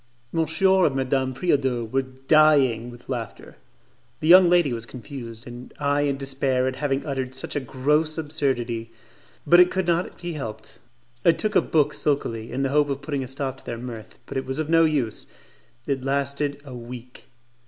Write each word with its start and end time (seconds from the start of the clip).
Monsieur 0.31 0.87
and 0.87 0.95
Madame 0.95 1.31
Preodot 1.31 1.91
were 1.93 2.01
dying 2.01 2.89
with 2.89 3.07
laughter; 3.07 3.57
the 4.19 4.27
young 4.27 4.49
lady 4.49 4.73
was 4.73 4.83
confused, 4.87 5.45
and 5.45 5.71
I 5.79 6.01
in 6.01 6.17
despair 6.17 6.65
at 6.67 6.77
having 6.77 7.05
uttered 7.05 7.35
such 7.35 7.55
a 7.55 7.59
gross 7.59 8.17
absurdity; 8.17 8.89
but 9.45 9.59
it 9.59 9.69
could 9.69 9.85
not 9.85 10.19
be 10.19 10.33
helped. 10.33 10.79
I 11.23 11.33
took 11.33 11.55
a 11.55 11.61
book 11.61 11.93
sulkily, 11.93 12.51
in 12.51 12.63
the 12.63 12.69
hope 12.69 12.89
of 12.89 13.03
putting 13.03 13.23
a 13.23 13.27
stop 13.27 13.57
to 13.59 13.63
their 13.63 13.77
mirth, 13.77 14.17
but 14.25 14.37
it 14.37 14.45
was 14.47 14.57
of 14.57 14.71
no 14.71 14.85
use: 14.85 15.27
it 15.85 16.03
lasted 16.03 16.59
a 16.65 16.75
week. 16.75 17.25